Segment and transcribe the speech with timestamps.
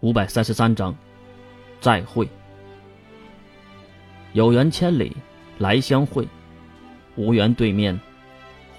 [0.00, 0.94] 五百三十三章，
[1.80, 2.28] 再会。
[4.32, 5.16] 有缘千里
[5.58, 6.28] 来相会，
[7.16, 7.98] 无缘对面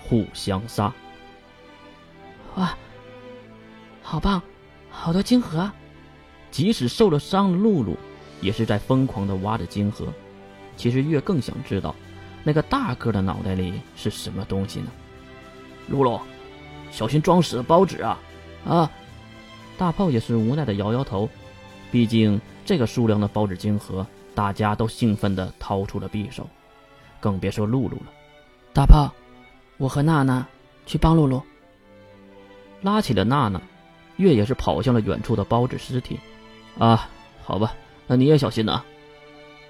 [0.02, 0.94] 互相杀。
[2.56, 2.74] 哇，
[4.02, 4.42] 好棒，
[4.90, 5.70] 好多晶核！
[6.52, 7.98] 即使受了伤的露露，
[8.40, 10.08] 也是在疯狂的挖着晶核。
[10.78, 11.94] 其实月更想知道，
[12.46, 14.88] 那个大个的脑袋里是什么东西呢？
[15.90, 16.22] 露露，
[16.92, 18.18] 小心装死的包纸啊！
[18.66, 18.92] 啊！
[19.80, 21.30] 大炮也是无奈的摇摇头，
[21.90, 24.06] 毕竟这个数量的包纸金盒，
[24.36, 26.46] 大家都兴奋的掏出了匕首，
[27.22, 28.12] 更别说露露了。
[28.74, 29.10] 大炮，
[29.78, 30.46] 我和娜娜
[30.86, 31.42] 去帮露露。
[32.82, 33.62] 拉起了娜娜，
[34.18, 36.20] 月也是跑向了远处的包纸尸体。
[36.78, 37.10] 啊，
[37.42, 37.74] 好吧，
[38.06, 38.84] 那你也小心呐。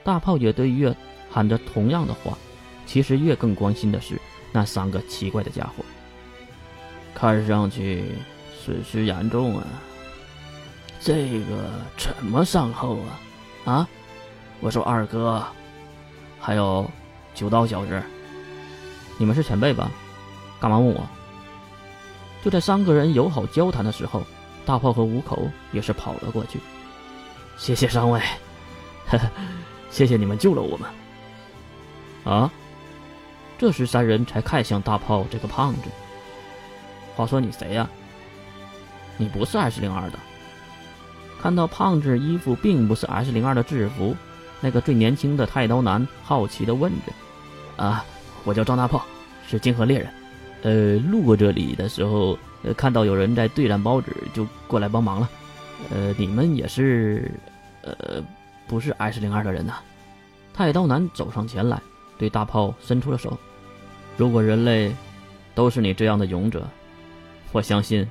[0.04, 0.96] 大炮也对月
[1.30, 2.36] 喊着同样的话。
[2.88, 4.20] 其实月更关心的是
[4.52, 5.86] 那三个奇怪的家伙，
[7.14, 8.04] 看上去
[8.60, 9.68] 损失严重啊。
[11.00, 12.98] 这个怎么善后
[13.66, 13.74] 啊？
[13.74, 13.88] 啊！
[14.60, 15.42] 我说二哥，
[16.40, 16.90] 还有
[17.34, 18.02] 九刀小子，
[19.18, 19.90] 你们是前辈吧？
[20.60, 21.08] 干嘛问我？
[22.44, 24.24] 就在三个人友好交谈的时候，
[24.66, 26.60] 大炮和五口也是跑了过去。
[27.58, 28.20] 谢谢三位，
[29.08, 29.30] 呵 呵
[29.90, 30.90] 谢谢你们救了我们。
[32.26, 32.52] 啊！
[33.58, 35.82] 这时三人才看向大炮这个胖子。
[37.16, 37.90] 话说你谁呀？
[39.18, 40.20] 你不是二四零二的。
[41.42, 44.16] 看到胖子衣服并不是 S 零二的制服，
[44.60, 47.14] 那个最年轻的太刀男好奇的问着
[47.82, 48.04] ：“啊，
[48.44, 49.06] 我叫张大炮，
[49.48, 50.10] 是金河猎人。
[50.62, 55.30] 呃，路过这里的时候，呃，看到有人在对战包纸，就过来帮忙了。
[55.90, 57.32] 呃，你们也是，
[57.84, 58.22] 呃，
[58.68, 59.76] 不是 S 零二的人呐？”
[60.54, 61.82] 太刀男走上前来，
[62.18, 63.38] 对大炮伸出了手
[64.18, 64.94] ：“如果人类
[65.56, 66.68] 都是你这样的勇者，
[67.54, 68.06] 我相信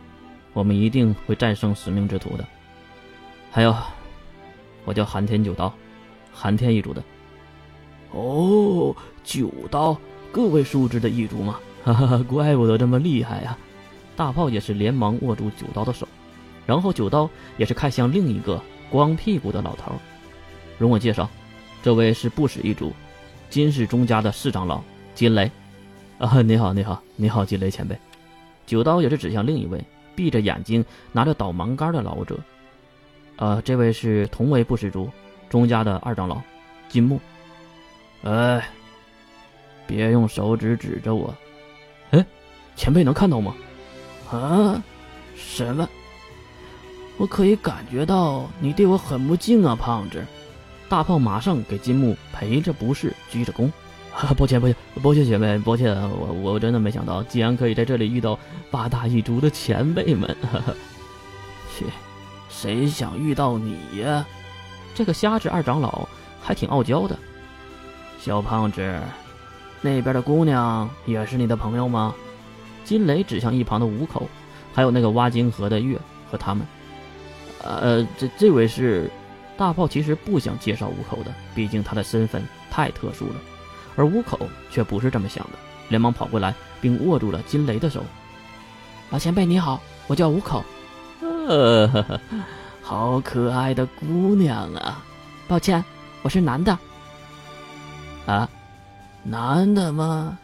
[0.55, 2.45] 我们一定会战胜使命之徒的。”
[3.51, 3.75] 还有，
[4.85, 5.73] 我叫寒天九刀，
[6.33, 7.03] 寒天一族的。
[8.13, 9.97] 哦，九刀，
[10.31, 11.59] 各位数字的一族吗？
[11.85, 13.57] 哈哈，怪不得这么厉害呀！
[14.15, 16.07] 大炮也是连忙握住九刀的手，
[16.67, 19.93] 然后九刀也是看向另一个光屁股的老头。
[20.77, 21.29] 容我介绍，
[21.83, 22.93] 这位是不死一族，
[23.49, 24.83] 金氏钟家的四长老
[25.15, 25.51] 金雷。
[26.19, 27.97] 啊，你好，你好，你好，金雷前辈。
[28.67, 29.83] 九刀也是指向另一位
[30.15, 32.39] 闭着眼睛拿着导盲杆的老者。
[33.39, 35.09] 呃，这位是同为不死族，
[35.49, 36.41] 钟家的二长老，
[36.89, 37.21] 金木。
[38.25, 38.69] 哎，
[39.87, 41.33] 别用手指指着我，
[42.11, 42.27] 哎，
[42.75, 43.55] 前辈能看到吗？
[44.31, 44.83] 啊？
[45.37, 45.89] 什么？
[47.17, 50.25] 我可以感觉到你对我很不敬啊，胖子！
[50.89, 53.71] 大炮马上给金木陪着不是，鞠着躬。
[54.37, 58.37] 抱歉，抱歉，抱歉，前辈，抱歉，我我真的没想到，竟然可以在这里遇到
[58.69, 60.37] 八大一族的前辈们。
[61.73, 61.85] 切。
[62.49, 64.27] 谁想遇到你呀？
[64.95, 66.09] 这个瞎子二长老
[66.43, 67.17] 还挺傲娇的。
[68.21, 69.01] 小胖子，
[69.81, 72.15] 那边的姑娘也是你的朋友吗？
[72.85, 74.29] 金雷指向一旁的五口，
[74.73, 75.99] 还有那个挖金河的月
[76.31, 76.67] 和他们。
[77.63, 79.11] 呃，这这位是
[79.57, 83.35] 大炮，其实不想介绍五口的，毕竟他的身份太特殊了。
[83.95, 84.39] 而五口
[84.71, 88.03] 却不是这么想的，连忙跑过来，并握住了金雷的手。
[89.11, 90.65] 老前辈你好，我叫五口。
[91.49, 92.21] 呃，
[92.83, 95.03] 好可爱的姑娘啊！
[95.49, 95.83] 抱歉，
[96.21, 96.79] 我是男的。
[98.27, 98.47] 啊，
[99.25, 100.39] 男的吗？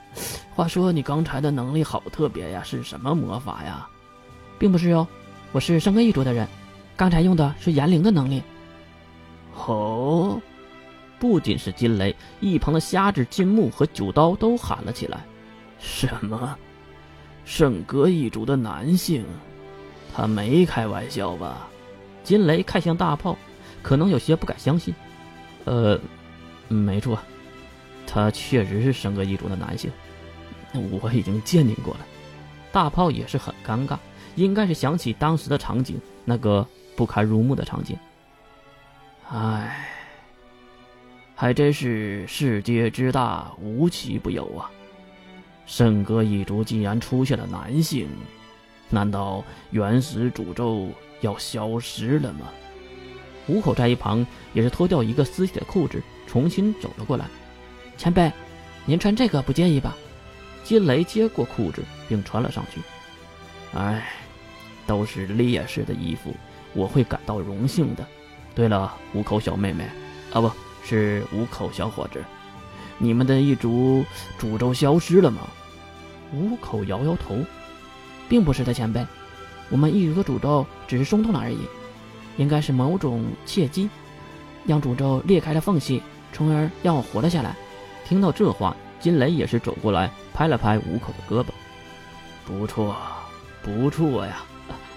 [0.54, 3.86] 话说你刚才的能力好特别呀，是什么魔法呀？
[4.58, 5.06] 并不是哟，
[5.52, 6.48] 我是生根一族的人，
[6.96, 8.42] 刚才用的是炎灵的能力。
[9.66, 10.40] 哦，
[11.18, 15.22] 不仅是金雷，一旁的瞎子金木和九刀都喊了起来
[15.78, 16.56] ：“什么？
[17.44, 19.22] 圣歌一族的男性？”
[20.14, 21.68] 他没开玩笑吧？
[22.22, 23.36] 金雷看向大炮，
[23.82, 24.94] 可能有些不敢相信。
[25.64, 25.98] 呃，
[26.68, 27.18] 没错，
[28.06, 29.90] 他确实是神格一族的男性，
[30.72, 32.00] 我已经鉴定过了。
[32.70, 33.98] 大炮也是很尴尬，
[34.36, 36.66] 应该是想起当时的场景，那个
[36.96, 37.96] 不堪入目的场景。
[39.28, 39.86] 唉，
[41.34, 44.70] 还真是世界之大，无奇不有啊！
[45.66, 48.08] 圣歌一族竟然出现了男性。
[48.94, 50.88] 难道原始诅咒
[51.20, 52.48] 要消失了吗？
[53.48, 57.26] 五口在一旁也是脱掉一个尸体的裤子，重新走了过来。
[57.98, 58.32] 前辈，
[58.86, 59.96] 您穿这个不介意吧？
[60.62, 62.80] 金雷接过裤子并穿了上去。
[63.76, 64.08] 哎，
[64.86, 66.32] 都是烈士的衣服，
[66.72, 68.06] 我会感到荣幸的。
[68.54, 69.84] 对了，五口小妹妹，
[70.32, 70.50] 啊，不
[70.84, 72.24] 是五口小伙子，
[72.96, 74.04] 你们的一族
[74.38, 75.42] 诅咒消失了吗？
[76.32, 77.36] 五口摇摇头。
[78.28, 79.06] 并不是的，前辈，
[79.70, 81.58] 我们一族的诅咒只是松动了而已。
[82.36, 83.88] 应该是某种契机，
[84.64, 87.54] 让诅咒裂开了缝隙，从而让我活了下来。
[88.04, 91.46] 听到这话，金雷也是走过来拍了拍五口的胳膊
[92.44, 92.96] ：“不错，
[93.62, 94.42] 不错呀，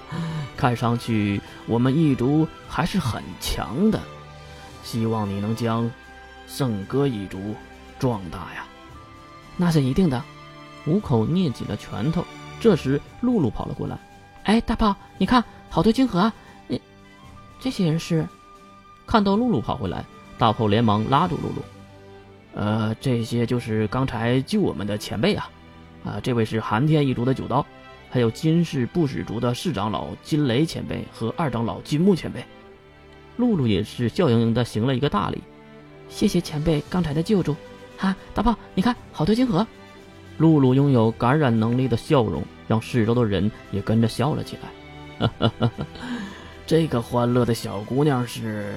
[0.58, 4.02] 看上去我们一族还是很强的。
[4.84, 5.90] 希望你能将
[6.48, 7.54] 圣歌一族
[8.00, 8.66] 壮大呀。”
[9.58, 10.24] 那是一定的。
[10.88, 12.26] 五口捏紧了拳头。
[12.60, 13.98] 这时，露露跑了过来
[14.44, 16.34] ：“哎，大炮，你看，好多晶核啊！
[16.68, 16.82] 你
[17.60, 18.28] 这些人是？”
[19.06, 20.04] 看到露露跑回来，
[20.38, 21.62] 大炮连忙拉住露露
[22.54, 25.50] ：“呃，这些就是刚才救我们的前辈啊！
[26.04, 27.66] 啊，这位是寒天一族的九刀，
[28.10, 32.44] 还有金氏不死族的四长老金雷前辈和二长老金木前辈。”
[33.38, 35.42] 露露也是笑盈盈的行了一个大礼
[36.10, 37.56] ：“谢谢前辈刚才的救助。”
[37.98, 39.66] 哈，大炮，你看，好多晶核！
[40.38, 45.30] 露露拥有感染能力的笑容，让四周的人也跟着笑了起来。
[46.68, 48.74] 这个欢乐的小姑娘是